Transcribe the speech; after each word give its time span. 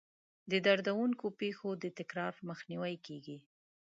د 0.51 0.53
دردونکو 0.65 1.25
پېښو 1.39 1.69
د 1.83 1.85
تکرار 1.99 2.33
مخنیوی 2.49 2.95
کیږي. 3.05 3.37